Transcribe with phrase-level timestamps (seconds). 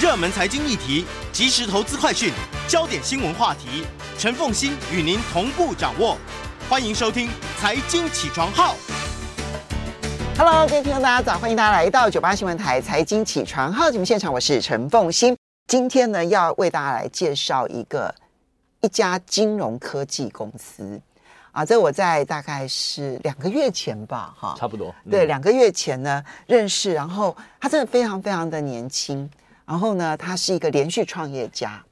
[0.00, 2.32] 热门财经议题、即时投资快讯、
[2.68, 3.84] 焦点新闻话题，
[4.16, 6.16] 陈凤欣与您同步掌握。
[6.70, 7.26] 欢迎收听
[7.58, 8.74] 《财经起床号》。
[10.38, 15.36] Hello，各位听众大家早，欢迎大家来到九八新闻台《财经起床号》节目现场，我是陈凤欣。
[15.66, 18.14] 今天呢，要为大家来介绍一个
[18.82, 21.00] 一家金融科技公司
[21.50, 24.94] 啊，这我在大概是两个月前吧，哈，差不多。
[25.06, 29.28] 嗯、对，两个月前呢认识，然后他真的非常非常的年轻。
[29.68, 31.84] 然后呢，他是一个连续创业家。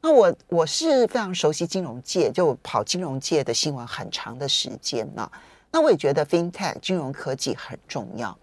[0.00, 5.28] 那我我是非常熟悉金融界，就跑金融界的新闻很长的时间呢。
[5.72, 8.38] 那我也觉得 FinTech 金融科技很重要。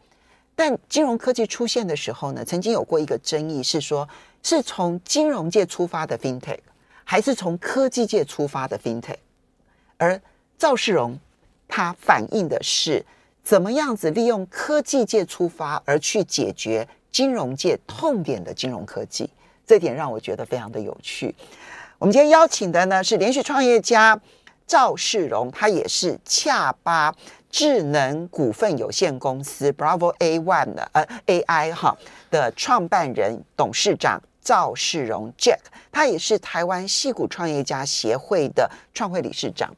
[0.53, 4.07] 但金融科技出现的时候呢，曾经有过一个争议，是说
[4.43, 6.59] 是从金融界出发的 FinTech，
[7.05, 9.15] 还是从科技界出发的 FinTech？
[9.95, 10.21] 而
[10.57, 11.17] 赵世荣
[11.69, 13.05] 他反映的是
[13.43, 16.85] 怎么样子利用科技界出发而去解决。
[17.11, 19.29] 金融界痛点的金融科技，
[19.65, 21.33] 这点让我觉得非常的有趣。
[21.97, 24.19] 我们今天邀请的呢是连续创业家
[24.67, 27.15] 赵世荣，他也是恰巴
[27.49, 31.97] 智能股份有限公司 Bravo A One 的呃 AI 哈
[32.29, 35.59] 的创办人董事长赵世荣 Jack，
[35.91, 39.73] 他也是台湾戏谷创业家协会的创会理事长。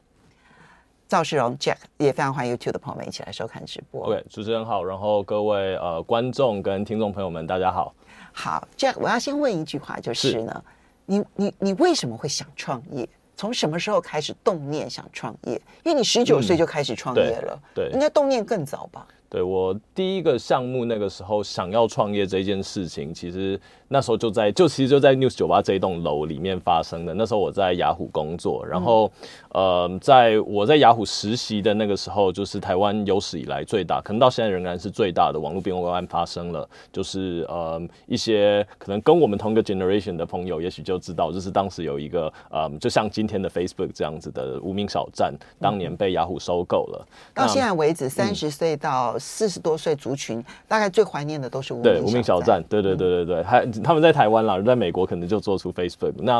[1.10, 4.06] 赵世荣 Jack 也非常欢迎 YouTube 的朋友们一起来收看直播。
[4.06, 7.92] OK，主持人好，然后各位呃观众跟听众朋友们，大家好。
[8.30, 10.72] 好，Jack，我要先问一句话，就是呢，是
[11.06, 13.08] 你你你为什么会想创业？
[13.36, 15.60] 从什么时候开始动念想创业？
[15.82, 19.04] 因为你十九岁就开始创业了，嗯、对，对应该动念更早吧？
[19.30, 23.58] 对，我第一个项目那个时候想要创业这件事情，其实。
[23.92, 27.12] 那时候就在就其实就在 News 酒吧这一栋楼里面发生的。
[27.12, 29.10] 那时候我在雅虎工作，然后、
[29.48, 36.68] 嗯、呃，在我在雅虎实习的那个时候，就是台湾有史以来最大，可能到现在仍然是最大的网络并购案发生了。
[36.92, 47.06] 就是呃一些可能跟我们同一个 generation 的朋友，也许就知道，就是当时有一个呃，就像今天的 Facebook 这样子的无名小站，当年被雅虎收购了。
[47.10, 52.62] 嗯、到现在为止，三十岁到四十多岁族群，嗯、大概最怀念的都是无名无名小站。
[52.68, 53.64] 对对对对对，还。
[53.84, 56.12] 他们在台湾啦，在美国可能就做出 Facebook。
[56.18, 56.38] 那，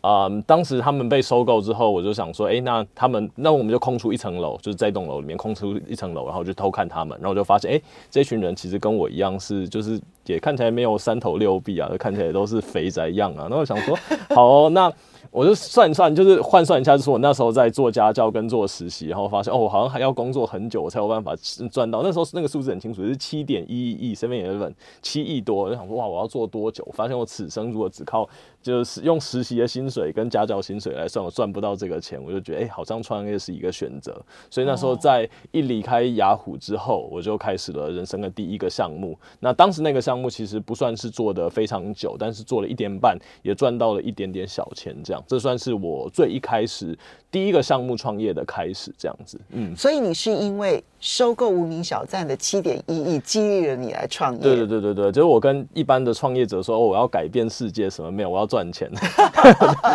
[0.00, 13.48] 啊、呃，当时他们被收购之后，我就想说，哎、欸，那他们，那我们就空出一层楼，就是这栋楼里面空出一层楼，然后就偷看他们，然后我就发现，哎、欸，这群人其实跟我一样是，就是也看起来没有三头六臂啊，看起来都是肥宅样啊。
[13.50, 13.98] 那我想说，
[14.34, 14.92] 好、哦，那。
[15.30, 21.34] 我就算一算，就是换算一下，就是我那时候在做家教跟做实习，然后发现哦，我好像还要工作很久，我才有办法
[21.70, 22.02] 赚到。
[22.02, 25.64] 那时候那个数字很清楚，是七点一亿身边也有人七亿多。
[25.64, 26.86] 我就想说哇，我要做多久？
[26.92, 28.28] 发现我此生如果只靠
[28.60, 32.22] 就是用实习的薪水跟家教薪水来算，我赚不到这个钱。
[32.22, 34.20] 我就觉得哎、欸，好像创业是一个选择。
[34.50, 39.18] 所以那时候在一离开雅虎之后，我就开始了人生的第一个项目。
[39.40, 45.22] 那当时那个项目其实不算是做的非常久，但是做了一年半，也赚到了一点点小钱这样。
[45.26, 46.98] 这算是我最一开始
[47.30, 49.40] 第一个项目创业的开始，这样子。
[49.50, 54.40] 嗯，所以你是因为收购无名小站的七点一亿激励了你来创业？
[54.40, 58.90] 对对对对对，就是我跟一般的创业者说，哦，我要改变世界什么没有，我要赚钱。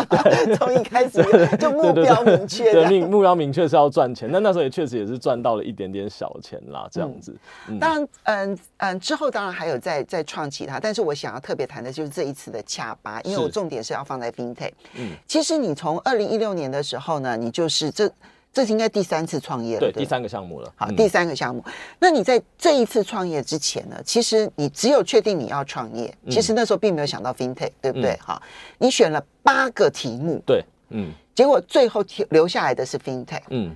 [0.10, 1.22] 对， 从一开始
[1.58, 4.30] 就目标明确，对，目标明确是要赚钱。
[4.32, 7.36] 那那时候也确实也是赚到了一点点小钱啦，这样子。
[7.68, 14.72] 嗯，当然，嗯嗯，之后当然还有再再创其他，但是我想要特别谈的就是这一次的恰巴，因为我重点是要放在 FinTech。
[14.96, 18.10] 嗯，其实你从二零一六年的时候呢，你就是这
[18.54, 20.72] 这是应该第三次创业了，对，第三个项目了。
[20.76, 21.66] 好，第三个项目。
[21.98, 28.16] 那你在这一次创业之前呢，其实你只有确定你要创业，其实那时候并没有想到 FinTech，对不对？
[28.22, 28.40] 好，
[28.78, 33.76] 你选了八个题目，对，嗯，结果最后留下来的是 FinTech，嗯，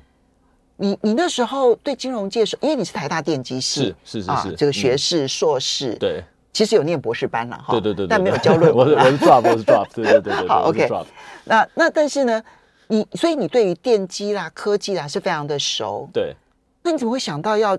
[0.76, 6.24] 你你那时候对金融界说，因为你是台大电机系，是是是，这个学士、硕士，对，
[6.54, 10.88] 其实有念博士班了哈，对对对，但没有交论文，我是我是 drop，我是 drop，对对对对，好 OK，
[11.46, 12.44] 那那但是呢？
[12.88, 16.36] 你所以你对于电机啦、科技啦是非常的熟，对。
[16.84, 17.78] 那你怎么会想到要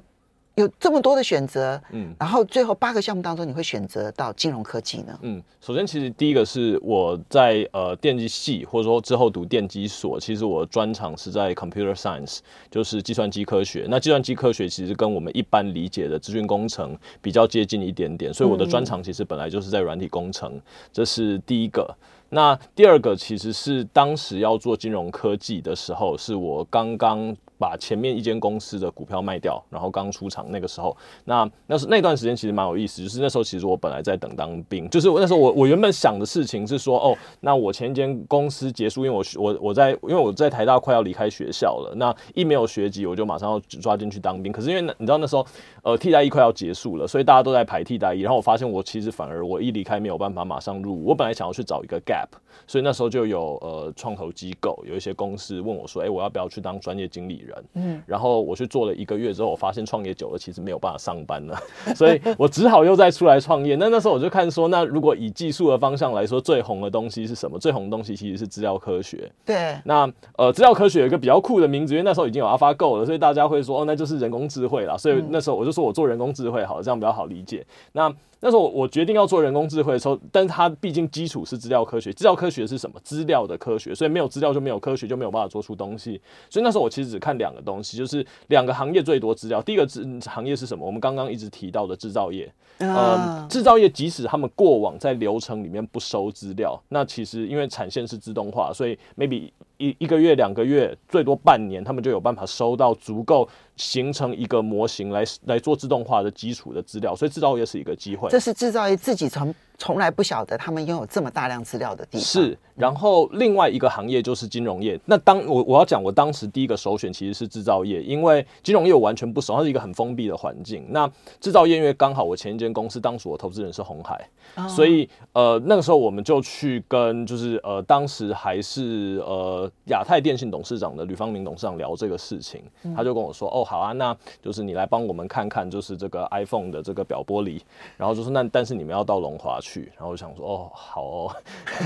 [0.57, 1.81] 有这么多的选择？
[1.93, 5.19] 嗯，然后最后八个项目当中，你会选择到金融科技呢？
[5.23, 12.41] 嗯，首先其实第一个是我在呃电机系或者说之后读电机所，其实我专长是在 computer science，
[12.71, 13.87] 就是计算机科学。
[13.89, 20.63] 那计算机科学其实跟我们一般理解的资讯工程比较接近一点点，所以我的专长其实本来就是在软体工程，嗯、
[20.93, 21.89] 这是第一个。
[22.31, 44.53] 那第二个其实是当时要做金融科技的时候，是我刚刚把前面一间公司的股票卖掉，然后刚出场那个时候，那那是那段时间其实蛮有意思，就是那时候其实我本来在等当兵，就是我那时候我我原本想的事情是说，哦，那我前一间公司结束，因为我我我在因为我在台大快要离开学校了，那一没有学籍，我就马上要抓进去当兵。
[44.53, 45.45] 可是因为你知道那时候
[45.83, 52.29] 呃替代役快要结束了，所以大家都在排替代役，然后我发现我其实反而我一离开没有办法马上入伍，我本来想要去找一个 gap，
[52.67, 57.48] 所以那时候就有呃创投机构有一些公司问我说，哎、我要不要去当专业经理？
[57.75, 61.59] 嗯，然后我去做了一个月之后，我发现创业久了其实没有办法上班了，
[61.95, 63.77] 所以我只好又再出来创业。
[63.77, 67.59] 那那时候我就看说，那如果以技术的方向来说，最红的东西是什么？
[67.59, 69.31] 最红的东西其实是资料科学。
[69.45, 74.97] 对，那呃，资料科学有一个比较酷的名字，因为那时候已经有 AlphaGo 了，所以大家会说，哦，那就是人工智慧了。
[74.99, 77.65] 所以那时候我就说我做人工智慧好了，这样比较好理解。
[77.93, 82.13] 那那时候我决定要做人工智慧的时候，但是它毕竟基础是资料科学。
[82.13, 83.01] 资料科学是什么？
[83.03, 83.95] 资料的科学。
[83.95, 86.21] 所以没有资料就没有科学，就没有办法做出东西。
[86.49, 89.61] 所以那时候我其实只看两个东西，就是两个行业最多资料。
[89.63, 89.87] 第一个
[90.25, 90.87] 行业是什么？
[90.87, 92.53] 我们刚刚一直提到的制造业。
[92.79, 103.49] 呃，制造业即使他们过往在流程里面不收资料，那其实因为产线是自动化，所以 maybe 一一个月、两个月，最多半年，他们就有办法收到足够。
[103.77, 108.29] 形成一个模型来来做自动化的基础的资料，所以制造业是一个机会。
[108.29, 112.21] 这是制造业自己从从来不晓得他们拥有这么大量资料的地方。
[112.21, 114.99] 是，然后另外一个行业就是金融业。
[115.07, 120.85] 那当我我要讲，我当时第一个首选其实是制造业，因为金融业我完全不熟，它是一个很封闭的环境。
[120.91, 121.09] 那
[121.41, 133.65] 制造业因为刚好我前一间公司当时我投资人是红海，哦、所以呃那个时候我们就去跟就是呃当时还是呃亚太电信董事长的吕方明董事长聊这个事情，嗯、他就跟我说哦。
[133.69, 137.61] 好啊，那就是你来帮我们看看，就是这个 iPhone 的这个表玻璃，
[137.99, 141.37] 然后就说那但是你们要到龙华去，然后我想说哦好哦，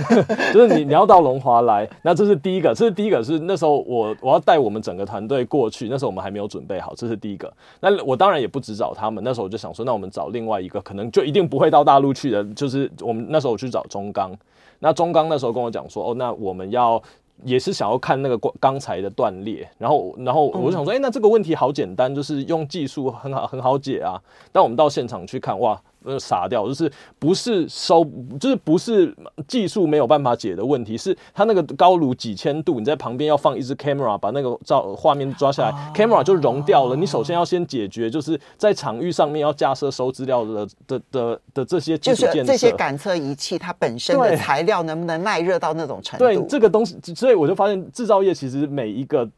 [0.53, 7.53] 就是你你要到龙华来，那这是第一个，这是第一个是那时候我我要带我们整个团队过去，那时候我们还没有准备好，这是第一个。
[7.81, 14.31] 那我当然也不只找他们，那时候我就想说，那我们找另外一个可能就一定不会到大陆去的，就是我们那时候我去找中钢，
[14.79, 17.03] 那中钢那时候跟我讲说，哦那我们要。
[17.45, 24.21] 也是想要看那个钢钢材的断裂，然后，然后我想说，哎、欸，那这个问题好简单，就是用技术很好很好解啊。
[24.53, 25.81] 但我们到现场去看，哇！
[26.05, 28.05] 呃，傻掉，就是不是收，
[28.41, 29.15] 就是不是
[29.47, 36.97] 技术没有办法解的问题，是它那个高炉几千度，你在旁边要放一支 camera 把那个照画面抓下来、啊、，camera 就融掉了。
[36.97, 46.25] 你首先要先解决，就是在场域上面要架设收资料的的的的这些基础建设，这些感测仪器它本身的材料能不能耐热到那种程度？
[46.25, 49.29] 对，这个东西，所以我就发现制造业其实每一个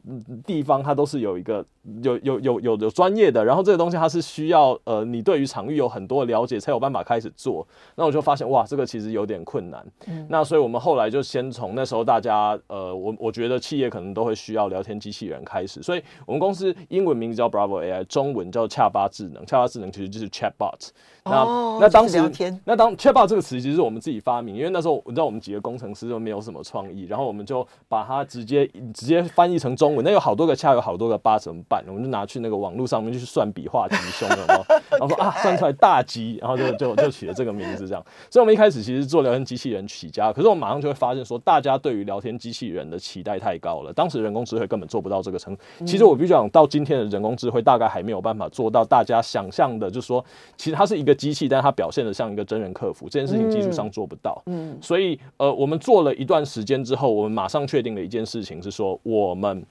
[0.46, 1.64] 地方它都是有一个
[2.02, 6.54] 有有有有有专业的，然后这个东西它是需要呃，你对于场域有很多了解。
[6.64, 9.84] 才有办法开始做，那我就发现哇，这个其实有点困难。
[10.06, 19.44] 嗯，那所以我们后来就先从那时候大家呃，我我觉得企业可能都会需要聊天机器人开始，所以我们公司英文名字叫 Bravo AI，中文叫恰巴智能。
[19.44, 20.90] 恰巴智能其实就是 Chatbot。
[21.24, 22.18] 那、哦、那当时
[22.64, 30.04] 那当 Chatbot 这个词其实是我们自己发明，因为那时候你知道我们几个工程师都没有什么创意，然后我们就把它直接直接翻译成中文。
[30.04, 31.73] 那有好多个恰，有好多个八，怎么办？
[31.86, 36.38] 我们就拿去那个网络上面去算笔画吉凶了， 然后说啊，算出来大吉。
[36.44, 38.04] 然后就就就取了这个名字，这样。
[38.30, 43.92] 所以，我们一开始其实做聊天机器人起家，可是我们马上就会发现说，大家对于聊天机器人的期待太高了。
[43.92, 45.62] 当时人工智慧根本做不到这个程度。
[45.86, 50.24] 其实我必须讲，到今天的人工智慧大概还没有办法做到大家想象的，就是说，
[50.56, 54.42] 其实它是一个机器，但它表现的像一个真人客服，这件事情技术上做不到。
[54.46, 54.76] 嗯。
[54.82, 59.64] 所以，呃，我们做了一段时间之后，我们马上确定了一件事情，是说我们。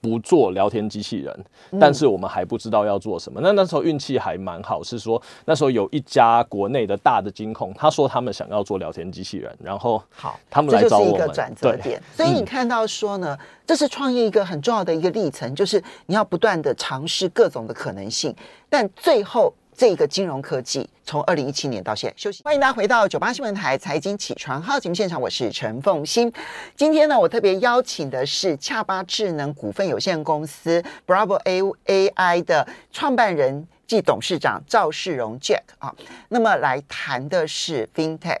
[0.00, 1.44] 不做聊天机器人，
[1.80, 3.40] 但是我们还不知道要做什么。
[3.40, 11.12] 嗯、那那时候运气还蛮好，是说那时候有一家国内的大的金控，他说他们想要做聊天机器人，然后好，他们来找我们。
[11.14, 12.02] 这就是一个转折点。
[12.14, 18.34] 所以你看到说呢，嗯、这是创业一个很重要的一个历程，就是你要不断的尝试各种的可能性，
[18.68, 19.52] 但最后。
[19.76, 26.32] 这一个金融科技从二零一七年到现在休息，欢迎大家回到九八新闻台财经起床号节目现场，我是陈凤欣。
[26.74, 31.38] 今天呢，我特别邀请的是恰巴智能股份有限公司 Bravo
[31.84, 35.94] AI 的创办人暨董事长赵世荣 Jack 啊。
[36.30, 38.38] 那么来谈的是 FinTech。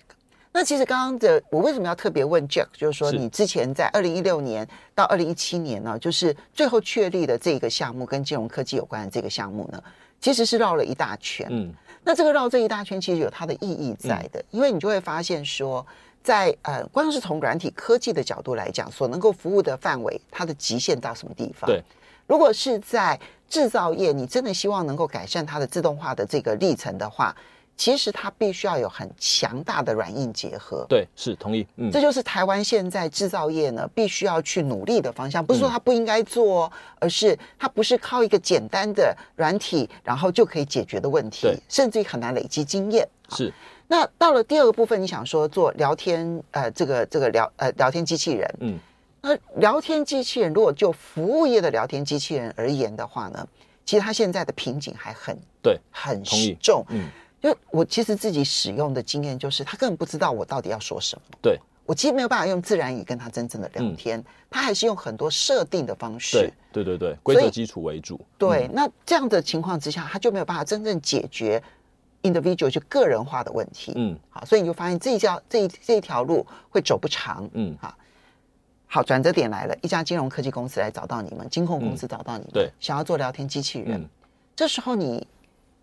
[0.56, 9.82] 那其实刚刚的我为什么要特别问 Jack，就是说你之前在二零一六年到二零一七年呢，就是最后确立的这个项目跟金融科技有关的这个项目呢？
[10.18, 11.70] 其实是绕了一大圈，嗯，
[12.02, 15.86] 那这个绕这一大圈其实有它的意义在的，嗯、因为你就会发现说，
[16.22, 21.68] 在呃，光是从软体科技的角度来讲，所能够服务的范围，它的极限到什么地方？
[21.68, 21.84] 对，
[22.26, 27.36] 如果是在制造业，你真的希望能够改善它的自动化的这个历程的话，
[27.76, 30.86] 其实它必须要有很强大的软硬结合。
[30.88, 31.66] 对，是同意。
[31.76, 35.44] 嗯，这就是台湾现在制造业呢必须要去努力的方向。
[35.44, 43.06] 不是说它不应该做，嗯、而是它不是靠一个简单的软体然后就可以解决的问题，甚至于很难累积经验。
[43.28, 43.52] 是。
[43.88, 48.78] 那到了第二个部分，你想说做聊天呃，这个这个聊呃聊天机器人，嗯，
[49.20, 53.46] 那聊天机器人如果就服务业的聊天机器人而言的话呢，
[53.84, 56.22] 其实它现在的瓶颈还很对，很
[56.58, 57.08] 重，嗯。
[57.42, 61.22] 因为我其实自己使用的经验就是，他根本不知道我到底要说什么。
[61.42, 66.38] 对，我其实没有办法用自然语跟他真正的聊天，嗯、他还是用很多设定的方式。
[66.72, 68.18] 对对对对，规则基础为主。
[68.38, 71.62] 对，嗯、那这样的情况之下，他就没有办法真正解决
[72.22, 73.92] individual 就个人化的问题。
[73.94, 77.48] 嗯，好，所以你就发现这一条这一这一条路会走不长。
[77.52, 77.94] 嗯，好，
[78.86, 84.08] 好，转折点来了，一家金融科技公司来找到你们，金控公司找到你们，嗯、对，想要做聊天机器人，嗯、
[84.56, 85.24] 这时候你。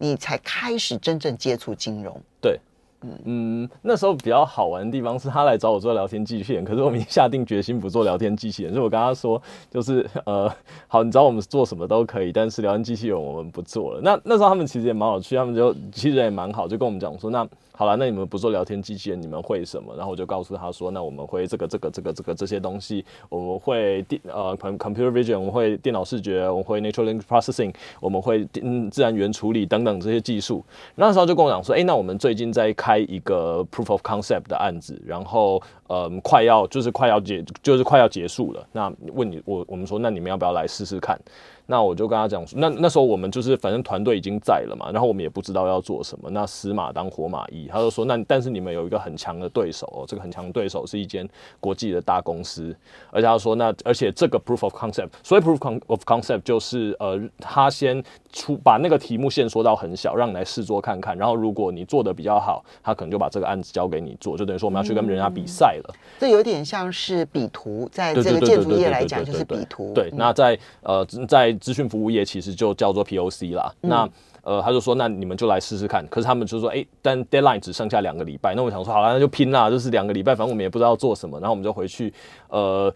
[0.04, 2.60] 你才开始真正接触金融，对，
[3.04, 9.42] 嗯嗯，那时候比较好玩的地方是他来找我做聊天机器人，可是我们已经下定决心不做聊天机器人，所以我跟他说，
[9.72, 10.54] 就是呃，
[10.90, 14.02] 好，你找我们做什么都可以，但是聊天机器人我们不做了。
[14.02, 17.48] 那那时候他们其实也蛮有趣，他们就其实也蛮好，就跟我们讲说那。
[17.76, 19.96] 好了，那你们不做聊天机器人，你们会什么？
[19.96, 30.64] 然后我就告诉他说，那我们会这个、这个、这个、这个这些东西，我们会电呃，computer vision，我们会电脑视觉，我们会 natural language processing，我们会嗯自然语言处理等等这些技术。
[30.94, 38.64] 那时候就跟我讲说，哎，那我们最近在开一个 proof of concept 的案子，然后嗯，快要就是快要结就是快要结束了。
[38.72, 41.20] 那问你我我们说，那你们要不要来试试看？
[41.66, 51.28] 那我就跟他讲说，那那时候我们就是反正团队已经在了嘛，然后我们也不知道要做什么，那死马当活马医，他就说，那但是你们有一个很强的对手哦，这个很强对手是一间
[51.60, 52.76] 国际的大公司，
[53.12, 58.04] 而且他说那而且这个 proof of concept，所以 proof of concept 就是呃他先
[58.34, 65.96] 出把那个题目线缩到很小，让你来试做看看，然后如果你做的比较好，他可能就把这个案子交给你做，就等于说我们要去跟人家比赛了。
[66.20, 69.94] 这有点像是比图，在这个建筑业来讲就是比图。
[69.94, 73.72] 对，那在呃在资讯服务业其实就叫做 POC 啦。
[73.84, 74.10] 嗯、那
[74.42, 76.06] 呃，他就说，那你们就来试试看。
[76.08, 78.54] 可是他们就说，哎、欸，但 deadline 只剩下两个礼拜。
[78.56, 81.40] 那我想说，好了，那就拼啦，就是两个礼拜，反正我们也不知道做什么。
[81.40, 82.12] 然后我们就回去，
[82.50, 82.94] 呃。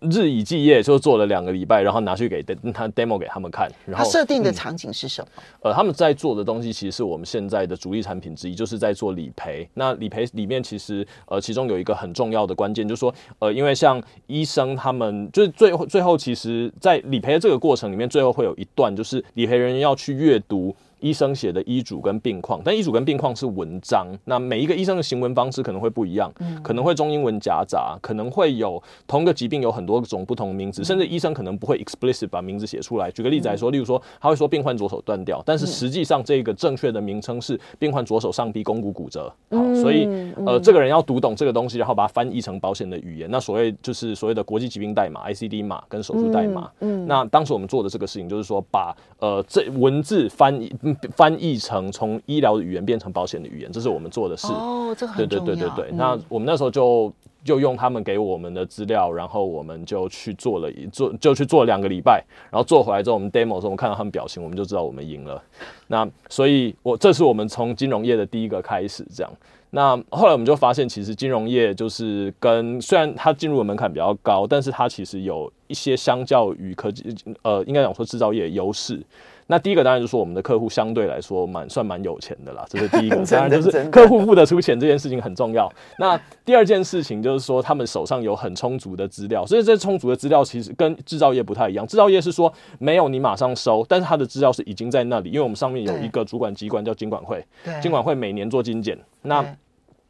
[0.00, 3.70] 日以继夜就做了两个礼拜，然后拿去给他 demo 给他们看。
[3.86, 5.42] 然后他设定的场景是什么？
[5.62, 9.68] 呃，他们在做的东西其实是我们现在的主力产品之一，就是在做理赔。
[9.74, 20.74] 那理赔里面其实呃，其中有一个很重要的关键，就是说呃，因为像医生他们就是最后最后，其实在理赔的这个过程里面，最后会有一段就是理赔人员要去阅读。
[21.04, 33.10] 医生写的医嘱跟病况，但医嘱跟病况是文章，那每一个医生的行文方式可能会不一样，嗯、可能会中英文夹杂，可能会有同一个疾病有很多种不同的名字，嗯、甚至医生可能不会 explicit 把名字写出来。
[33.10, 39.30] 举个例子来说，嗯、例如说他会说病患左手断掉，但是实际上这个正确的名称是病患左手上臂肱骨骨折。
[39.50, 40.08] 好，所以
[40.46, 46.70] 呃，这个人要读懂这个东西，然后把它翻译成保险的语言，那所谓就是所谓的国际疾病代码 ICD 码跟手术代码。
[46.80, 50.72] 嗯，嗯那当时我们做的这个事情就是说，把呃这文字翻译
[51.16, 51.90] 翻译成。
[51.92, 54.48] 从医疗的语言变成保险的语言，这是我们做的事。
[54.48, 55.44] 哦，这很重要。
[55.44, 55.90] 对对对对对。
[55.92, 57.12] 嗯、那我们那时候就
[57.44, 62.24] 就用他们给我们的资料，然后我们就去做了一做，就去做两个礼拜。
[62.50, 65.42] 然后做回来之后，我们 demo 的时候，我们看到他们表情，我们就知道我们赢了。
[65.88, 69.32] 那所以我，我这是我们从金融业的第一个开始，这样。
[69.70, 79.02] 那后来我们就发现，其实金融业就是跟虽然它进入的门槛比较高，但是它其实有一些相较于科技，呃，应该讲说制造业的优势。
[79.46, 83.16] 那第一个当然就是说，我们的客户相对来说蛮算蛮有钱的啦，这是第一个。
[83.30, 85.70] 当然就是客户付得出钱这件事情很重要。
[85.98, 91.86] 那第二件事情就是说，他们手上有很充足的资料，所以这充足的资料其实跟制造业不太一样。
[91.86, 97.44] 制造业是说没有你马上收，但是他的资料是已经在那里，因为我们上面有一个主管机关叫金管会，
[97.82, 99.44] 金管会每年做精简，那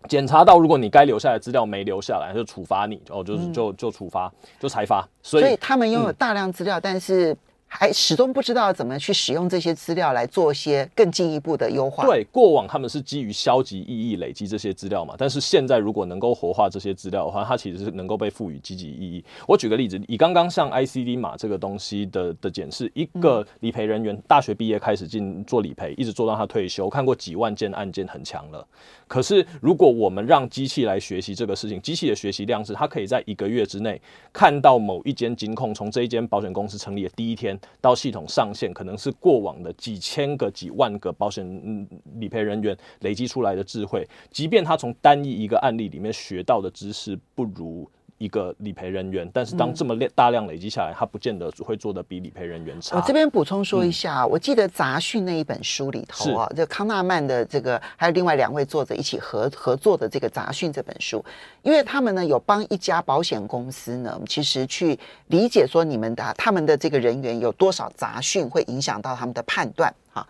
[0.08, 5.08] 检查到如果你该留下来的资料没留下来，就处罚你，哦，就是就就处罚，就裁罚。
[5.22, 7.36] 所以，所以他们拥有大量资料，但是。
[7.76, 12.07] 还始终不知道怎么去使用这些资料来做一些更进一步的优化。
[12.07, 19.25] 对，过往他们是基于消极意义累积这些资料嘛，但是现在如果能够活化这些资料的话，它其实是能够被赋予积极意义。
[19.49, 28.64] 我举个例子，以刚刚像 ICD 码这个东西的的检视，一个理赔人员大学毕业开始进做理赔，一直做到他退休，看过几万件案件，很强了。
[29.09, 34.00] 可是，如果我们让机器来学习这个事情，机器的学习量是它可以在一个月之内
[34.33, 41.44] 看到某一间金控从这一间保险公司成立的第一天到系统上线，可能是过往的几千个、几万个保险
[42.16, 44.06] 理赔人员累积出来的智慧。
[44.30, 52.97] 即便他从单一一个案例里面学到的知识不如一个理赔人员，但是当这么量大量累积下来，他不见得会做得比理赔人员差。
[52.97, 61.25] 我这边补充说一下，嗯、我记得杂讯那一本书里头啊，这康纳曼的这个还有另外两位作者一起合合作的这个杂讯这本书，
[61.62, 70.25] 因为他们呢有帮一家保险公司呢，其实去理解说你们的他们的这个人员有多少杂讯会影响到他们的判断啊，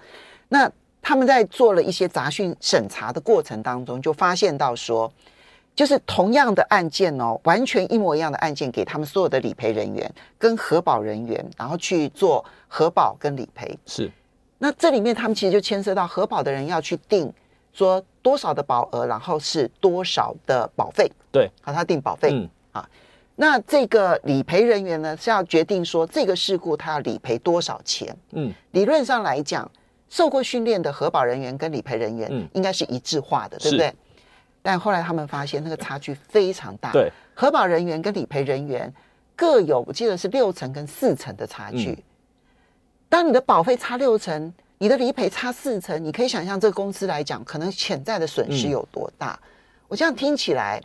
[0.49, 0.71] 那
[1.03, 5.13] 他们在做了一些杂讯审查的过程当中，就发现到说。
[5.75, 13.77] 就是同样的案件哦，完全一模一样的案件，给他们所有的理赔人员跟核保人员，然后去做核保跟理赔。
[13.85, 14.11] 是，
[14.59, 17.33] 那这里面他们其实就牵涉到核保的人要去定
[17.73, 21.11] 说多少的保额，然后是多少的保费。
[21.33, 22.31] 对，好，他定保费。
[22.33, 22.89] 嗯，啊，
[23.35, 28.17] 那这个理赔人员呢是要决定说这个事故他要理赔多少钱。
[28.31, 29.69] 嗯，理论上来讲，
[30.09, 33.93] 受过训练的核保人员跟理赔人员应该是一致化的，嗯、对不对？
[34.65, 38.91] 但后来他们发现那个差距非常大，对，核保人员跟理赔人员
[39.37, 41.91] 各有，我记得是六成跟四成的差距。
[41.91, 42.03] 嗯、
[43.11, 49.39] 当你的保费差六成，你的理赔差四成，你可以想象这个公司来讲，可能潜在的损失有多大。
[49.43, 49.49] 嗯、
[49.89, 50.81] 我这样听起来。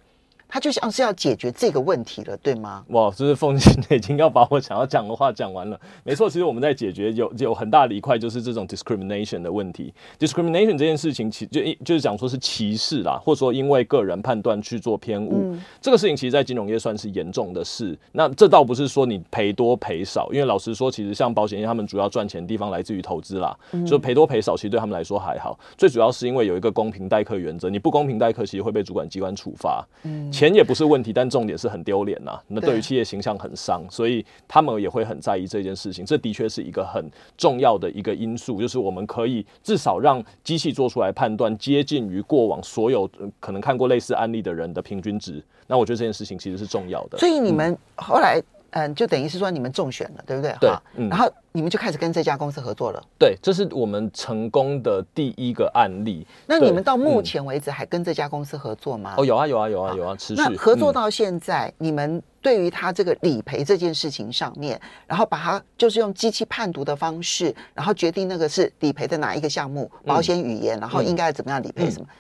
[0.49, 2.83] 他就像是要解决这个问题了，对吗？
[2.87, 5.79] 哇，就是凤姐已经要把我想要讲的话讲完了。
[6.03, 9.93] 没错，其实我们在解决有有很大的一块，就是这种 discrimination 的问题。
[10.17, 17.95] discrimination 这件事情，其就就是讲说是歧视啦，或者说因为个人判断去做偏误，嗯、这个事情其实，在金融业算是严重的事。
[18.11, 25.59] 那这倒不是说你赔多赔少，因为老实说，其实像保险业，他们主要赚钱的地方来自于投资啦，嗯、就赔多赔少，其实对他们来说还好。
[25.77, 29.87] 最主要是因为有一个公平待客原则，你不公平待客，其实会被主管机关处罚。
[30.03, 30.31] 嗯。
[30.39, 32.39] 钱也不是问题，但重点是很丢脸呐。
[32.47, 36.05] 那对于企业形象很伤，所以他们也会很在意这件事情。
[36.05, 37.05] 这的确是一个很
[37.37, 43.09] 重要的一个因素，就是我们可以至少让机器做出来判断接近于过往所有
[43.41, 45.43] 可能看过类似案例的人的平均值。
[45.67, 47.17] 那我觉得这件事情其实是重要的。
[47.17, 48.39] 所以你们后来。
[48.39, 48.58] 嗯，
[48.95, 50.55] 就等于是说你们中选了，对不对？
[50.59, 53.03] 对，嗯，然后你们就开始跟这家公司合作了。
[53.17, 56.25] 对，这是我们成功的第一个案例。
[56.45, 59.15] 那你们到目前为止还跟这家公司合作吗？
[59.17, 60.41] 哦，有啊，有啊，有啊，有啊，持续。
[60.41, 72.15] 那合作到现在，嗯、你们对于他这个理赔这件事情上面，然后把它就是用机器判读的方式，然后决定那个是理赔的哪一个项目，保险语言，嗯、然后应该怎么样理赔什么，嗯、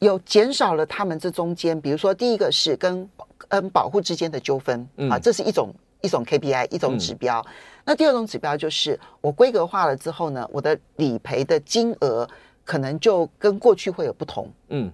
[0.00, 3.08] 有减少了他们这中间，比如说第一个是跟。
[3.48, 7.40] 跟，保护之间的纠纷啊，这是一种一种 KPI 一种指标。
[7.40, 7.50] 嗯、
[7.86, 12.28] 那第二种指标就是我规格化了之后呢，我的理赔的金额
[12.64, 14.48] 可能就跟过去会有不同。
[14.68, 14.92] 嗯。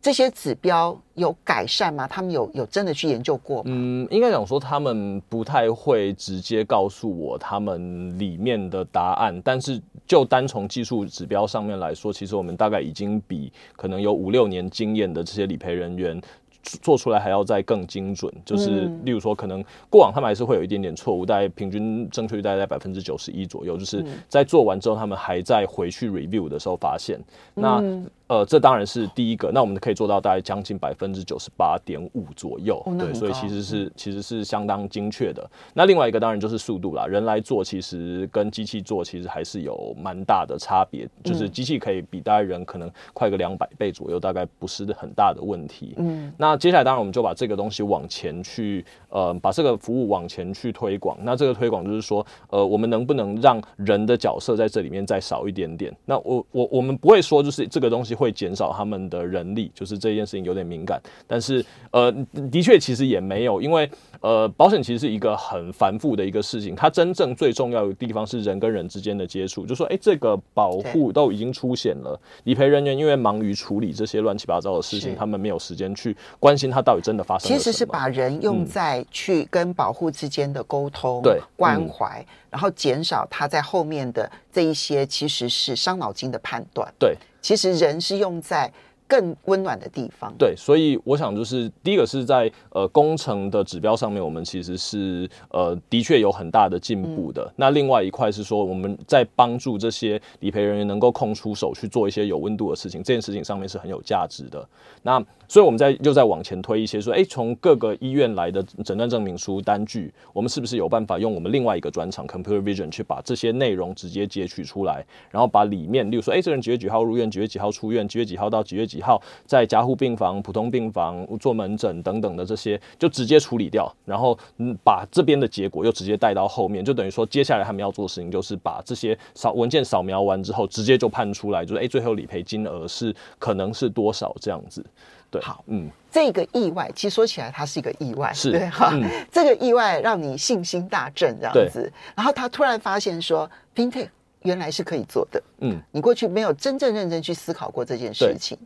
[0.00, 2.06] 这些指标有改善吗？
[2.06, 3.64] 他们有有真的去研究过吗？
[3.66, 16.20] 嗯，应该讲说他们不太会直接告诉我他们里面的答案，但是就单从技术指标上面来说，其实我们大概已经比可能有五六年经验的这些理赔人员
[16.62, 18.32] 做出来还要再更精准。
[18.44, 23.76] 就是例如说，可能过往他们还是会有一点点错误，大概平均正确率大概在百分之九十一左右。
[23.76, 27.20] 就是在做完之后，他们还在回去 review 的时候发现
[27.54, 27.82] 那。
[28.28, 29.50] 呃，这当然是第一个。
[29.52, 35.50] 那我们可以做到大概将近百分之九十八点五左右，哦、对，所以其实是、嗯、其实是相当精确的。
[35.72, 45.94] 那另外一个当然就是速度啦，人来做其实跟机器做其实还是有蛮大的差别，就是机器可以比大概人可能快个两百倍左右，大概不是很大的问题。
[45.96, 51.16] 嗯，那接下来当然我们就把这个东西往前去，呃，把这个服务往前去推广。
[51.22, 55.90] 那这个推广就是说，呃，我们能不能让人的角色在这里面再少一点点？
[56.04, 58.17] 那我我我们不会说就是这个东西。
[58.18, 62.12] 会减少他们的人力，就是这件事情有点敏感，但是呃，
[62.50, 63.88] 的确其实也没有，因为
[64.20, 77.58] 呃，保险其实是一个很繁复的一个事情，它真正最重要的地方是人跟人之间的接触，就说哎，这个保护都已经出现了，理赔人员因为忙于处理这些乱七八糟的事情，他们没有时间去关心它到底真的发生了什么。
[77.58, 86.92] 其实是把人用在去跟保护之间的沟通、对关怀，然后减少他在后面的这一些其实是伤脑筋的判断。
[86.98, 87.16] 对。
[87.40, 88.70] 其实人是用在
[89.08, 90.32] 更温暖的地方。
[90.38, 97.42] 对，所以我想就是第一个是在呃工程的指标上面，我们其实是呃的确有很大的进步的。
[97.46, 104.68] 嗯、那另外一块是说我们在帮助这些理赔人员能够空出手去做一些有温度的事情，这件事情上面是很有价值的。
[105.02, 105.18] 那
[105.48, 118.97] 所以我们在又在往前推一些说，哎，从各个医院来的诊断证明书单据，我们是不是有办法用我们另外一个专场 Computer Vision 去把这些内容直接截取出来，然后把里面，例如说，哎，这个人几月几号入院，几月几号出院，几月几号到几月几。
[118.98, 134.84] 喜好，在加护病房、普通病房做门诊等等的这些，就直接处理掉，然后嗯，把这边的结果又直接带到后面，就等于说接下来他们要做的事情就是把这些扫文件扫描完之后，直接就判出来，就是哎，最后理赔金额是可能是多少这样子。
[135.30, 144.08] 对，好，嗯，这个意外其实说起来，它是一个意外，是对哈，嗯、这个意外让你信心大振，这样子，然后他突然发现说，FinTech
[144.42, 148.56] 原来是可以做的，嗯，你过去没有真正认真去思考过这件事情。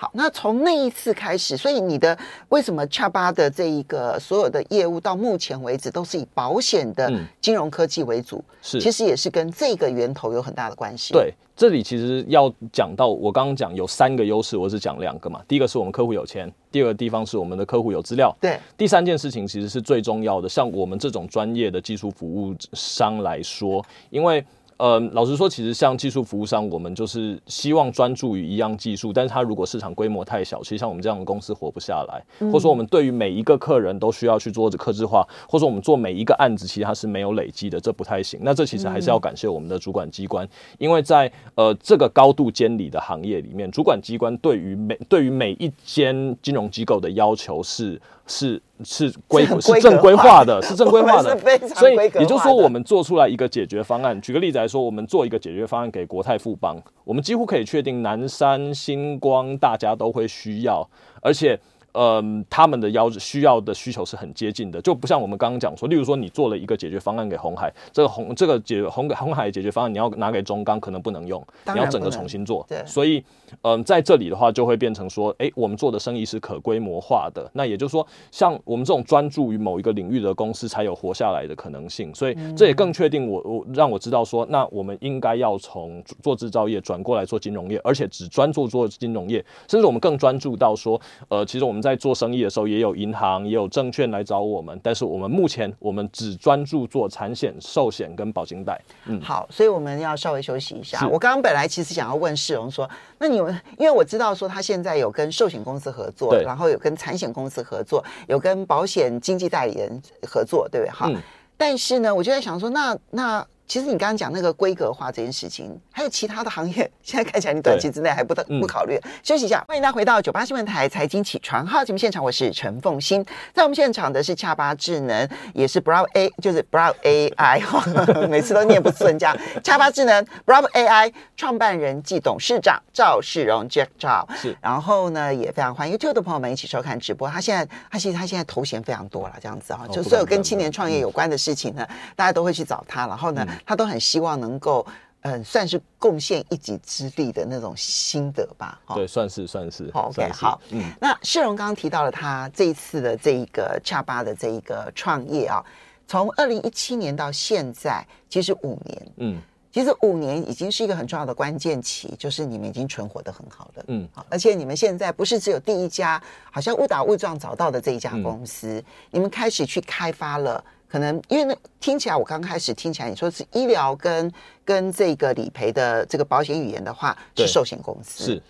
[0.00, 2.16] 好，那从那一次开始，所以你的
[2.48, 8.38] 为什么 Chatbot 的这一个所有的业务到目前为止都是以保险的金融科技为主？
[8.38, 11.12] 嗯、是，其实也是跟这个源头有很大的关系。
[11.12, 15.42] 对，这里其实要讲到我刚刚讲有三个优势，我只讲两个嘛。
[15.46, 18.34] 第一个是我们客户有钱，第二个地方是我们的客户有资料。
[18.40, 24.42] 对，第三件事情其实是最重要的，像我们这种专业的技术服务商来说，因为。
[24.80, 32.24] 呃，老实说，其实像技术服务商，我们就是希望专注于一样技术，但是它如果市场规模太小，其实像我们这样的公司活不下来。
[32.46, 38.40] 或者说，我们对于每一个客人都需要去做着客制化，或者说我们做每一个案子，其实它是没有累积的，这不太行。
[38.42, 48.00] 那这其实还是要感谢我们的主管机关，因为在呃这个高度监理的行业里面，主管机关对于每对于每一间金融机构的要求是。
[48.32, 51.36] 是是规是正规化的，是正规化的，
[51.74, 54.18] 所以也就是说，我们做出来一个解决方案。
[54.20, 60.88] 举个例子来说，我们做一个解决方案给国泰富邦，我们几乎可以确定南山、星光大家都会需要，
[61.20, 61.60] 而且。
[61.92, 72.64] 嗯，他们的要需要的需求是很接近的，就不像我们刚刚讲说，例如说你做了一个解决方案给红海，这个红这个解红红海解决方案你要拿给中钢可能不能用，你要整个重新做。
[72.68, 73.22] 对，所以
[73.62, 82.14] 嗯，在这里的话就会变成说，哎，我们做的生意是可规模化的，那也就是说，像我们这种专注于某一个领域的公司才有活下来的可能性。
[82.14, 91.79] 所以这也更确定我我让我知道说，那我们应该要从做制造业转过来做金融业，而且只专注做金融业，甚至我们更专注到说，呃，其实我们。
[91.80, 98.80] 在做生意的时候，也有银行，也有证券来找我们，但是我们目前我们只专注做产险、寿险跟保金贷。
[99.06, 101.06] 嗯，好，所以我们要稍微休息一下。
[101.08, 102.88] 我刚刚本来其实想要问世荣说，
[103.18, 110.90] 那你们因为我知道说他现在有跟寿险公司合作，对然后有跟产险公司合作，有跟保险经纪代理人合作，对不对？
[110.90, 111.16] 哈，嗯、
[111.56, 113.46] 但是呢，我就在想说，那那。
[113.70, 118.98] 其实你刚刚讲那个规格化这件事情，还有其他的行业，现在看起来你短期之内还不得不考虑。
[119.04, 127.84] 嗯、休息一下，欢迎大家回到九八新闻台财经起床号节目现场，我是陈凤欣，在我们现场的是恰巴智能，也是 Brow A，就是 Bravo AI 哈，
[128.26, 129.38] 每次都念不顺这样。
[129.62, 137.28] 恰巴智能 Brow AI 创办人暨董事长赵世荣 Jack 赵是，然后呢也非常欢迎 YouTube 的朋友们一起收看直播。
[137.28, 143.46] 他现在他其实他现在头衔非常多了，这样子哈，就所有跟青年创业有关的事情呢，大家都会去找他，然后呢。
[143.48, 144.86] 嗯他都很希望能够，
[145.22, 148.80] 嗯、呃，算是贡献一己之力的那种心得吧。
[148.94, 149.90] 对，算是算是。
[149.92, 150.60] OK，好。
[150.70, 155.64] 嗯，那世荣刚刚提到了他这一次的这一个 Chatbot 的这一个创业啊，
[156.06, 159.12] 从二零一七年到现在，其实五年。
[159.16, 163.84] 嗯，其实五年已经是一个很重要的关键期，就是你们已经存活的很好了。
[163.88, 166.20] 嗯，而且你们现在不是只有第一家，
[166.50, 170.64] 好像误打误撞找到的这一家公司，嗯、你们开始去开发了。
[170.90, 174.32] 可能因为那听起来，我刚开始听起来你说是医疗跟
[174.64, 178.24] 跟这个理赔的这个保险语言的话，是寿险公司。
[178.24, 178.42] 是。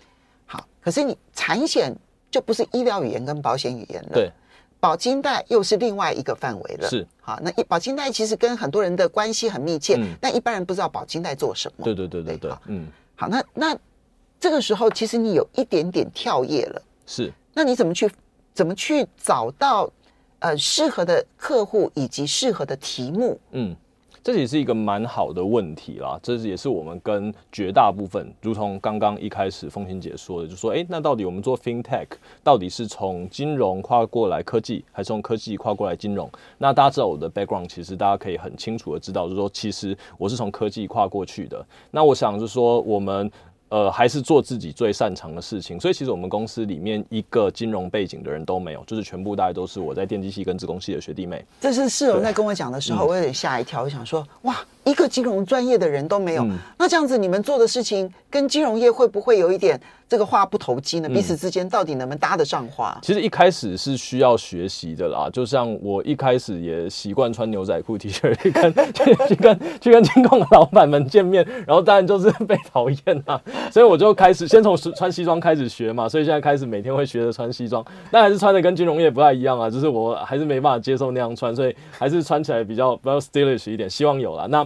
[0.47, 1.95] 好，可是你产险
[2.31, 4.31] 就不是医疗语言跟保险语言了，对，
[4.79, 7.07] 保金贷又是另外一个范围了，是。
[7.21, 13.77] 好，那一保金贷其实跟很多人的关系很密切，嗯、但一般人不知道保金贷做什么，对对对对嗯，好，那那
[14.39, 18.09] 这个时候其实你有一点点跳跃了，是，那你怎么去
[18.51, 19.87] 怎么去找到？
[20.41, 23.75] 呃，适合的客户以及适合的题目，嗯，
[24.23, 26.19] 这也是一个蛮好的问题啦。
[26.23, 32.07] 这也是我们跟绝大部分，如同刚刚一开始凤馨姐说的，就说，哎，那到底我们做 FinTech，
[32.43, 36.27] 到底是从金融跨过来科技，还是从科技跨过来金融？
[36.57, 41.63] 那大家知道我的 background，其实大家可以很清楚的知道，就是说，其实我是从科技跨过去的。
[41.91, 43.31] 那我想就是说，我们。
[43.71, 51.43] 呃，还是做自己最擅长的事情，所以其实我们公司里面一个金融背景的人都没有，就是全部大概都是我在电机系跟自工系的学弟妹。
[51.61, 54.57] 这是室友在跟我讲的时候，我有点吓一跳，我想说，哇。
[54.83, 61.07] 一个金融专业的人都没有，嗯、那这样子你们做的事情跟金融业会不会有一点这个话不投机呢？
[61.09, 62.97] 嗯、彼此之间到底能不能搭得上话？
[63.01, 73.39] 其实一开始是需要学习的啦，就像我一开始也习惯穿牛仔裤 T 恤去跟去去跟去跟金控的老板们见面，然后当然就是被讨厌啊，
[73.71, 84.47] 所以我就开始先从穿西装开始学嘛，所以现在开始每天会学着穿西装，但还是穿的跟金融业不太一样啊，就是我还是没办法接受那样穿，所以还是穿起来比较比较 stylish 一点，希望有啦。
[84.47, 84.65] 那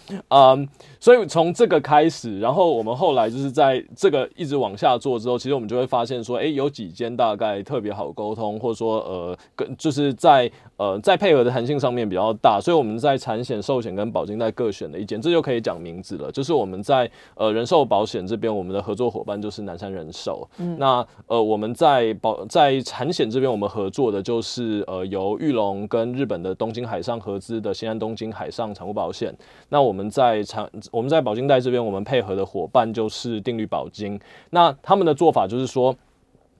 [0.29, 0.67] 嗯，
[0.99, 16.31] 所以从这个开始，然后我们后来就是在这个一直往下做之后，其实我们就会发现说，哎，有几间大概特别好沟通，或者说呃，跟就是在呃在配合的弹性上面比较大，所以我们在产险、寿险跟保金在各选了一间，这就可以讲名字了。
[16.31, 20.47] 就是我们在呃人寿保险这边，我们的合作伙伴就是南山人寿。
[20.57, 29.33] 嗯，那呃我们在保在产险这边，我们合作的就是呃由玉龙跟日本的东京海上合资的新安东京海上产物保险。
[29.69, 34.19] 那我们我们在长我们在保金贷这边，我们配合的伙伴就是定律保金。
[34.49, 35.95] 那他们的做法就是说。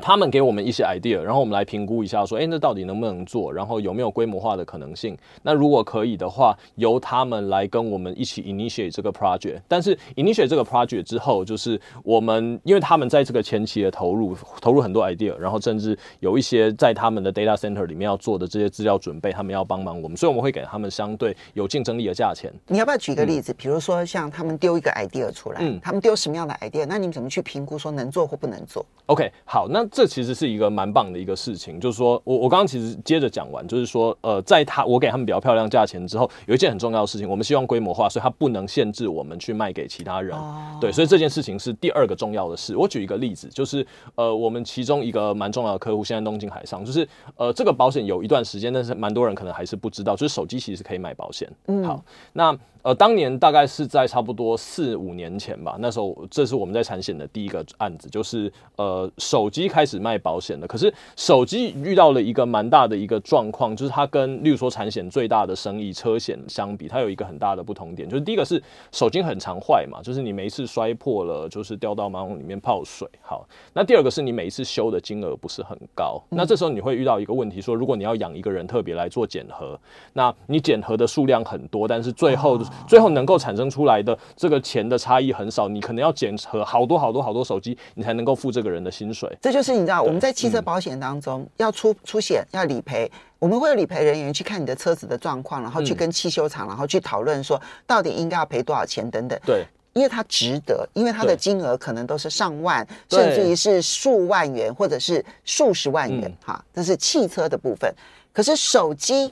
[0.01, 3.53] 他们给我们一些 idea，然后我们来评估一下，说，哎，那到底能不能做？
[3.53, 5.17] 然后有没有规模化的可能性？
[5.43, 9.61] 那如果可以的话，由他们来跟我们一起 initiate 这个 project。
[9.67, 22.51] 但是 initiate 这个 project 之后，就是我们因为他们在这个前期的投入，投入很多 idea，然后甚至有一些在他们的 data center 里面要做的这些资料准备，他们要帮忙我们，所以我们会给他们相对有竞争力的价钱。
[22.67, 23.51] 你要不要举个例子？
[23.51, 26.85] 嗯、比如说像他们丢一个 idea 出来，嗯，他们丢什么样的 idea？
[26.87, 29.87] 那你们怎么去评估说能做或不能做？OK，好，那。
[29.91, 40.37] 这其实是一个蛮棒的一个事情，就是说我我刚刚其实接着讲完，就是说呃，在他我给他们比较漂亮价钱之后，有一件很重要的事情，我们希望规模化，所以它不能限制我们去卖给其他人。
[40.37, 42.75] 哦、对，所以这件事情是第二个重要的事。
[42.77, 51.49] 我举一个例子，就是呃，我们其中一个蛮重要的客户，现在东京海上，就是呃，这个保险有一段时间，但是蛮多人可能还是不知道，就是手机其实是可以买保险。
[51.67, 52.57] 嗯，好，那。
[52.83, 60.65] 呃，当年大概是在差不多四五年前吧，那时候这是我们在产险的第一个案子，就是呃手机开始卖保险的。
[60.65, 73.07] 可是手机遇到了一个蛮大的一个状况，就是它跟例如说产险最大的生意车险相比，它有一个很大的不同点，就是第一个是手机很常坏嘛，就是你每一次摔破了，就是掉到马桶里面泡水。
[73.21, 79.79] 好，那第二个是你每一次修的金额不是很高，那这时候你会遇到一个问题，说如果你要养一个人特别来做检核，
[80.13, 82.59] 那你检核的数量很多，但是最后。
[82.87, 89.31] 最后能够产生出来的这个钱的差异很少，你可能要检核好多好多好多手机，你才能够付这个人的薪水。
[89.41, 99.39] 这就是你知道我们在汽车保险当中要出出险要理赔，我们会有理赔人员去看你的车子的状况，然后去跟汽修厂，然后去讨论说到底应该要赔多少钱等等。
[99.45, 106.63] 对，因为它值得，因为它的金额可能都是上万，甚至于是数万元或者是数十万元哈。
[106.73, 107.93] 这是汽车的部分，
[108.33, 109.31] 可是手机。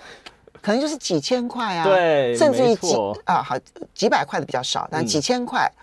[0.62, 2.96] 可能就是几千块啊，对，甚至于几
[3.26, 3.56] 啊，好
[3.94, 5.80] 几百块的比较少，但几千块、嗯、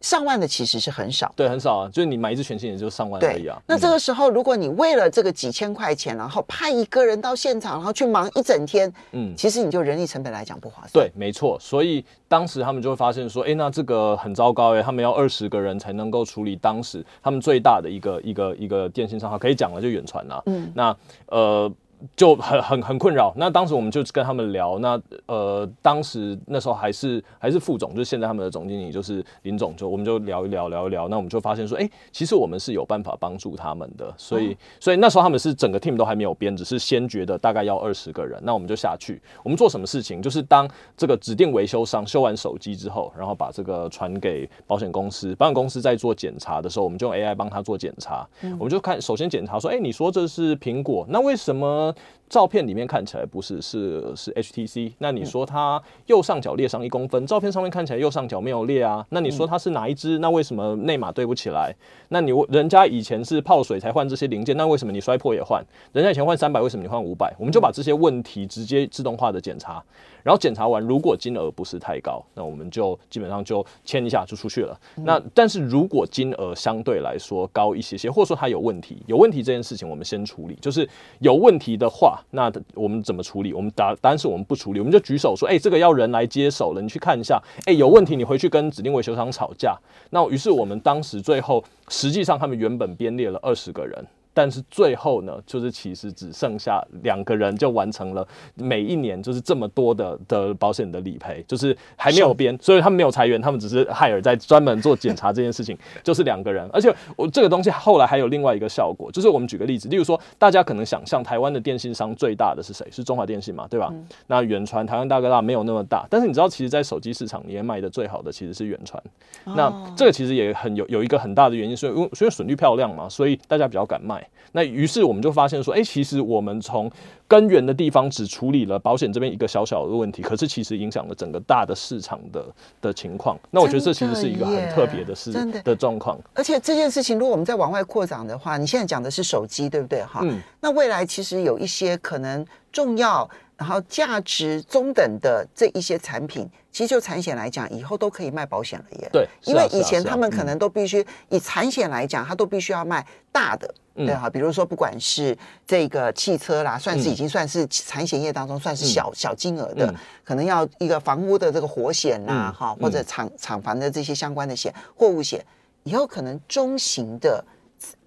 [0.00, 1.90] 上万的其实是很少，对，很少啊。
[1.92, 3.60] 就是你买一支全新也就上万而已啊。
[3.66, 10.92] 那这个时候，如果你为了这个几千块钱，然后派一个人到现场，然后去忙一整天，嗯，其实你就人力成本来讲不划算。
[10.92, 11.58] 对，没错。
[11.60, 20.42] 所以当时他们就会发现说，哎，那这个很糟糕哎，他们要二十个人才能够处理当时他们最大的一个一个一个电信账号，可以讲了就远传了。
[20.46, 20.96] 嗯，那
[21.28, 21.72] 呃。
[22.14, 23.32] 就很很很困扰。
[23.36, 31.08] 那当时我们就跟他们聊，那呃，当时那时候还是还是副总，就是现在他们的总经理就是林总，就我们就聊一聊聊一聊。
[31.08, 34.12] 那我们就发现说，哎、欸，其实我们是有办法帮助他们的。
[34.16, 38.38] 所以、哦、所以那时候他们是整个 team 都还没有编，只是先觉得大概要二十个人。
[38.42, 40.20] 那我们就下去，我们做什么事情？
[40.20, 48.28] 就是当这个指定维修商修完手机之后，然后把这个传给保险公司，保险公司在做检查的时候，我们就用 AI 帮他做检查。
[48.42, 51.85] 嗯、我们就看，首先检查说，哎、欸，你说这是苹果，那为什么？
[51.86, 51.94] 呢，
[52.28, 54.92] 照片里面看起来不是，是是 HTC。
[54.98, 59.06] 那你说它右上角裂伤一公分，照片上面看起来右上角没有裂啊？
[59.10, 60.18] 那你说它是哪一只？
[60.18, 61.74] 那为什么内码对不起来？
[62.08, 65.64] 那你人家以前是泡水才换这些零件，那为什么你摔破也换？
[65.92, 67.34] 人家以前换三百，为什么你换五百？
[67.38, 69.82] 我们就把这些问题直接自动化的检查。
[70.22, 74.76] 然后检查完，如果金额不是太高，那我们就基本上就签一下就出去了。
[74.96, 80.58] 嗯、那但是如果金额相对来说高一些些，或者说它有问题，有问题这件事情我们先处理。
[80.60, 80.88] 就是
[81.20, 83.52] 有问题的话，那我们怎么处理？
[83.52, 87.42] 我们答答案是我们不处理，我们就举手说，哎，这个要人来接手了，你去看一下。
[87.64, 89.76] 哎，有问题，你回去跟指定维修厂吵架。
[90.10, 94.06] 那于是我们当时最后，实际上他们原本编列了二十个人。
[94.36, 106.68] 但是最后呢，就是其实只剩下两个人就完成了每一年就是这么多的的保险的理赔，就是还没有编，所以他们没有裁员，他们只是 hire 在专门做检查这件事情， 就是两个人。
[106.70, 112.86] 而且我这个东西后来还有另外一个效果，就是我们举个例子，例如说大家可能想象台湾的电信商最大的是谁？
[112.90, 113.88] 是中华电信嘛，对吧？
[113.90, 119.02] 嗯、那远传台湾大哥大没有那么大，但是你知道，其实，在手机市场，里面卖的最好的其实是远传。
[119.44, 124.25] 哦、那这个其实也很有有一个很大的原因，所以因为所以损率漂亮嘛，所以大家比较敢卖。
[124.52, 126.90] 那于是我们就发现说，哎、欸，其实我们从
[127.28, 132.46] 根源的地方只处理了保险这边一个小小的问题，可是其实影响了整个大的市场的
[132.80, 133.38] 的情况。
[133.50, 136.18] 那我觉得这其实是一个很特别的事的的状况。
[136.32, 140.02] 而且这件事情，如果我们再往外扩展的话，你现在讲的是手机，对不对？
[140.04, 140.40] 哈，嗯。
[140.60, 149.08] 那未来其实有一些可能重要，然后价值中等的这一些产品，其实就产险来讲，以后都可以卖保险了耶。
[149.10, 165.42] 对，因为以前他们可能都必须以产险来讲，它都必须要卖大的，对哈，比如说不管是这个汽车啦，算是已经算是产险业当中算是小小金额的，可能要一个房屋的这个火险啦，哈，或者厂厂房的这些相关的险，货物险，
[165.84, 167.42] 以后可能中型的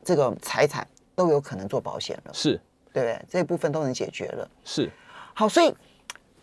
[0.04, 2.60] 这个财产都有可能做保险了，是。
[2.92, 4.90] 对，这部分都能解决了，是。
[5.40, 5.74] 好，所以，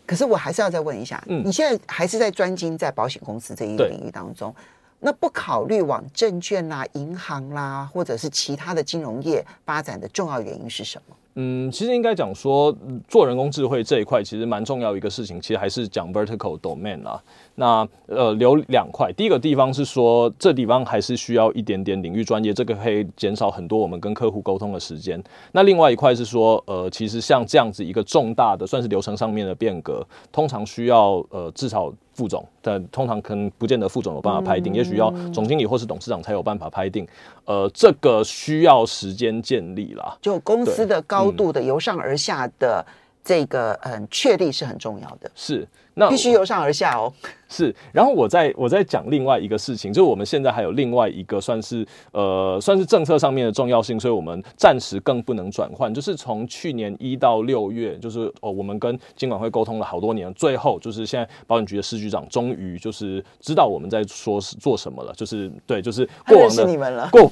[0.07, 4.51] 可是我还是要再问一下，嗯，你现在还是在专精在保险公司这一个领域当中，
[4.99, 11.15] 那不考虑往证券啦、银行啦，或者是其他的金融业发展的重要原因是什么？
[11.39, 12.75] 嗯，其实应该讲说，
[13.07, 17.21] 做人工智慧这一块其实蛮重要一个事情，其实还是讲 vertical domain 啦。
[17.53, 25.23] 那呃，留两块，第一个地方是说，这地方还是需要一点点领域专业，这个可以减少很多我们跟客户沟通的时间。
[25.51, 37.07] 那另外一块是说，呃，其实像这样子一个重大的算是流程上面的变革，通常需要呃至少副总，但通常可能不见得副总有办法拍定，嗯、也许要总经理或是董事长才有办法拍定。
[37.45, 42.83] 呃，这个需要时间建立啦，就公司的高度的由上而下的
[43.27, 47.11] 这个嗯确立是很重要的，是那必须由上而下哦。
[47.49, 55.93] 是，然后我再我再讲另外一个事情，就是我们现在还有另外一个算是呃算是政策上面的重要性，所以我们暂时更不能转换。
[55.93, 67.29] 就是从去年一到六月，就是哦我们跟金管会沟通了好多年，最后就是现在保险局的司局长终于就是知道我们在说是做什么了，就是对，就是过往的你们了过。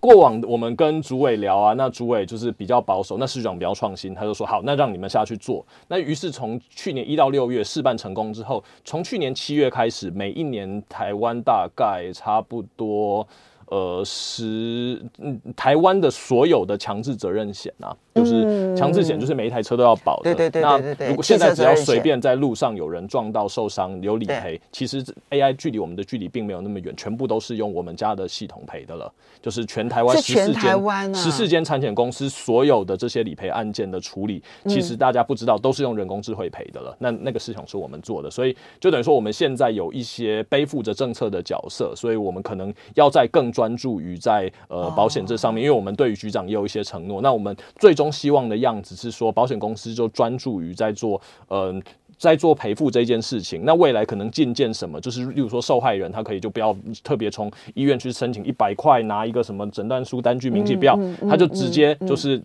[0.00, 5.64] 过往我们跟主委聊啊，那主委就是比较保守，那市长比较创新，他就说好，那让你们下去做。
[5.88, 13.26] 那于是从去年一到六月试办成功之后，从去年七月开始，每一年台湾大概差不多。
[13.68, 20.34] 呃，十嗯，台湾的所有的强制责任险啊，就是强制险，就是每一台车都要保的。
[20.34, 21.06] 对对对对对。
[21.06, 29.10] 那如果现在只要随便在路上有人撞到受伤有理赔，其实 AI 距离我们的距离并没有那么远，全部都是用我们家的系统赔的了。
[29.40, 36.94] 就是全台湾十四间十四间产险公司所有的这些理赔案件的处理，其实大家不知道都是用人工智慧赔的了。
[36.98, 43.53] 那那个系统是我们做的，所以就等于说我们现在有一些背负着政策的角色，所以我们可能要在更。
[43.54, 47.22] 专注于在呃保险这上面，因为我们对于局长也有一些承诺。
[47.22, 51.76] 那我们最终希望的样子是说，保险公司就专注于在做嗯。
[51.76, 51.82] 呃
[52.18, 60.98] 在做赔付这件事情，那未来可能进件什么，就是例如说受害人他可以就不要特别从医院去申请一百块拿一个什么诊断书单据明细，不要，
[61.28, 62.42] 他就直接就是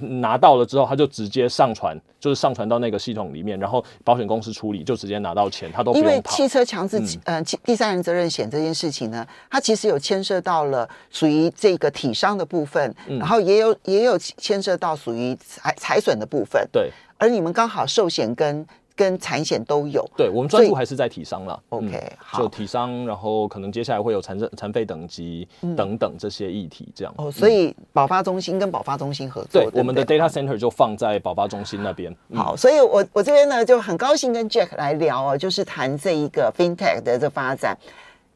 [0.00, 5.92] 拿到了之后，他就直接上传，就是上传到那个系统里面，然后保险公司处理就直接拿到钱，他都。
[5.98, 16.68] 因为汽车强制呃第三人责任险这件事情呢，它其实有牵涉到了属于这个体伤的部分，然后也有也有牵涉到属于财财损的部分。
[16.70, 18.64] 对，而你们刚好寿险跟
[18.98, 21.62] 跟产险都有，对，我们专注还是在体商了。
[21.68, 27.14] OK，嗯，好，就体商，然后可能接下来会有残证、残废等级等等这些议题，这样。
[27.16, 32.12] 哦，所以保发中心跟保发中心合作，对，我们的 data center 就放在保发中心那边。
[32.34, 37.78] 好，所以我我这边呢就很高兴跟 Jack 来聊哦，就是谈这一个 FinTech 的这发展，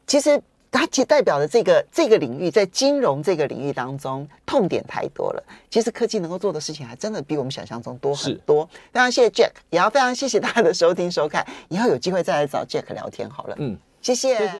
[0.07, 0.41] 其实。
[0.73, 5.43] 它其实代表的这个这个领域，在金融这个领域当中，痛点太多了。
[5.69, 8.67] 其实科技能够做的事情，还真的比我们想象中多很多。
[8.91, 11.45] 非常谢谢 Jack，也要非常谢谢大家的收听收看。
[11.69, 13.55] 以后有机会再来找 Jack 聊天好了。
[13.59, 14.35] 嗯，谢谢。
[14.35, 14.51] 谢谢。